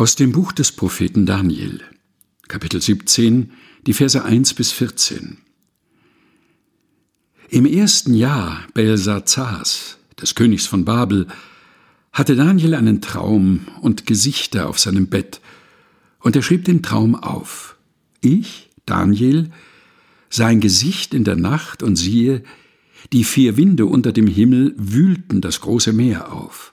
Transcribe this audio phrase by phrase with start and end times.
[0.00, 1.82] Aus dem Buch des Propheten Daniel,
[2.48, 3.52] Kapitel 17,
[3.86, 5.36] die Verse 1 bis 14.
[7.50, 11.26] Im ersten Jahr Belsazars, des Königs von Babel,
[12.12, 15.42] hatte Daniel einen Traum und Gesichter auf seinem Bett,
[16.20, 17.76] und er schrieb den Traum auf.
[18.22, 19.50] Ich, Daniel,
[20.30, 22.42] sah ein Gesicht in der Nacht und siehe,
[23.12, 26.72] die vier Winde unter dem Himmel wühlten das große Meer auf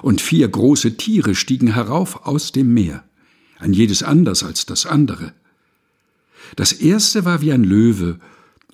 [0.00, 3.04] und vier große Tiere stiegen herauf aus dem Meer,
[3.58, 5.32] ein jedes anders als das andere.
[6.56, 8.18] Das erste war wie ein Löwe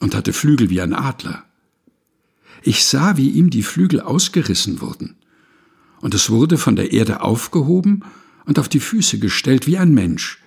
[0.00, 1.44] und hatte Flügel wie ein Adler.
[2.62, 5.16] Ich sah, wie ihm die Flügel ausgerissen wurden,
[6.00, 8.04] und es wurde von der Erde aufgehoben
[8.44, 10.38] und auf die Füße gestellt wie ein Mensch,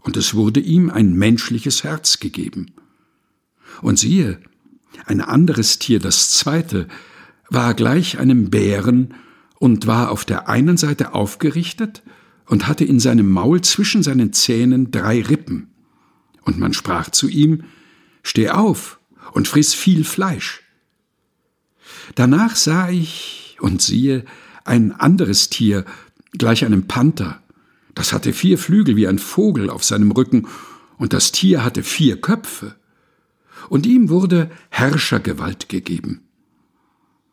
[0.00, 2.72] und es wurde ihm ein menschliches Herz gegeben.
[3.80, 4.40] Und siehe,
[5.06, 6.88] ein anderes Tier, das zweite,
[7.48, 9.14] war gleich einem Bären
[9.62, 12.02] und war auf der einen Seite aufgerichtet
[12.46, 15.68] und hatte in seinem Maul zwischen seinen Zähnen drei Rippen.
[16.42, 17.62] Und man sprach zu ihm,
[18.24, 18.98] Steh auf
[19.34, 20.64] und friss viel Fleisch.
[22.16, 24.24] Danach sah ich und siehe
[24.64, 25.84] ein anderes Tier,
[26.36, 27.40] gleich einem Panther.
[27.94, 30.48] Das hatte vier Flügel wie ein Vogel auf seinem Rücken,
[30.98, 32.74] und das Tier hatte vier Köpfe.
[33.68, 36.22] Und ihm wurde Herrschergewalt gegeben.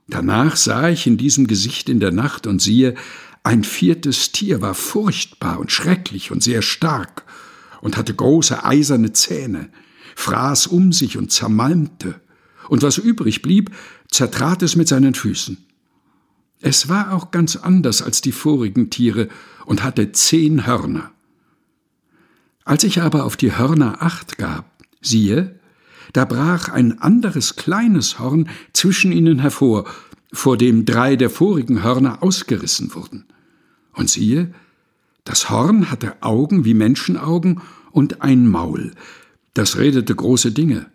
[0.10, 2.96] Danach sah ich in diesem Gesicht in der Nacht und siehe,
[3.44, 7.24] ein viertes Tier war furchtbar und schrecklich und sehr stark
[7.82, 9.70] und hatte große eiserne Zähne,
[10.16, 12.20] fraß um sich und zermalmte,
[12.68, 13.72] und was übrig blieb,
[14.10, 15.58] zertrat es mit seinen Füßen.
[16.62, 19.30] Es war auch ganz anders als die vorigen Tiere
[19.66, 21.12] und hatte zehn Hörner.
[22.66, 24.66] Als ich aber auf die Hörner acht gab,
[25.02, 25.59] siehe,
[26.14, 29.86] da brach ein anderes kleines Horn zwischen ihnen hervor,
[30.32, 33.26] vor dem drei der vorigen Hörner ausgerissen wurden.
[33.94, 34.54] Und siehe,
[35.24, 38.94] das Horn hatte Augen wie Menschenaugen und ein Maul,
[39.54, 40.88] das redete große Dinge.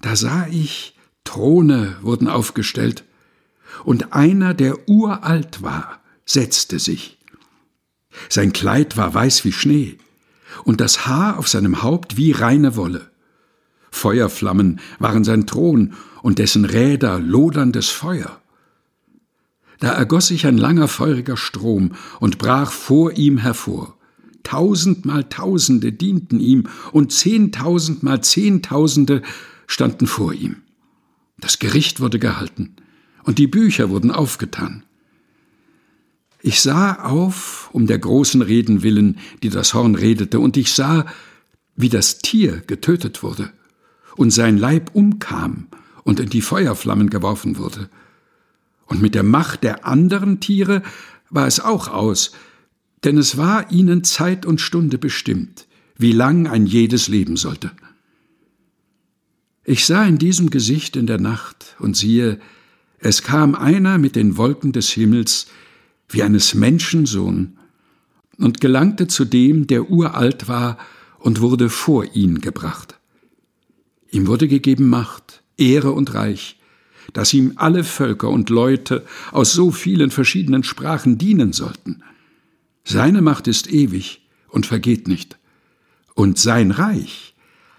[0.00, 3.04] Da sah ich, Throne wurden aufgestellt,
[3.84, 7.18] und einer, der uralt war, setzte sich.
[8.28, 9.98] Sein Kleid war weiß wie Schnee,
[10.64, 13.11] und das Haar auf seinem Haupt wie reine Wolle.
[13.92, 15.92] Feuerflammen waren sein Thron
[16.22, 18.40] und dessen Räder loderndes Feuer.
[19.78, 23.96] Da ergoss sich ein langer feuriger Strom und brach vor ihm hervor.
[24.42, 29.22] Tausendmal Tausende dienten ihm und zehntausendmal Zehntausende
[29.66, 30.56] standen vor ihm.
[31.38, 32.74] Das Gericht wurde gehalten
[33.24, 34.84] und die Bücher wurden aufgetan.
[36.40, 41.06] Ich sah auf um der großen Reden willen, die das Horn redete, und ich sah,
[41.76, 43.52] wie das Tier getötet wurde
[44.16, 45.68] und sein Leib umkam
[46.04, 47.88] und in die Feuerflammen geworfen wurde.
[48.86, 50.82] Und mit der Macht der anderen Tiere
[51.30, 52.32] war es auch aus,
[53.04, 57.70] denn es war ihnen Zeit und Stunde bestimmt, wie lang ein jedes leben sollte.
[59.64, 62.40] Ich sah in diesem Gesicht in der Nacht, und siehe,
[62.98, 65.46] es kam einer mit den Wolken des Himmels,
[66.08, 67.58] wie eines Menschensohn,
[68.38, 70.78] und gelangte zu dem, der uralt war,
[71.18, 72.98] und wurde vor ihn gebracht.
[74.12, 76.60] Ihm wurde gegeben Macht, Ehre und Reich,
[77.14, 82.02] dass ihm alle Völker und Leute aus so vielen verschiedenen Sprachen dienen sollten.
[82.84, 85.38] Seine Macht ist ewig und vergeht nicht,
[86.14, 87.34] und sein Reich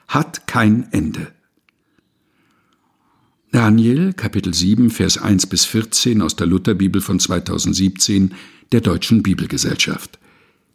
[0.07, 1.31] hat kein Ende.
[3.51, 8.33] Daniel Kapitel 7 Vers 1 bis 14 aus der Lutherbibel von 2017
[8.71, 10.17] der Deutschen Bibelgesellschaft.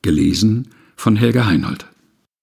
[0.03, 1.87] Gelesen von Helga Heinold.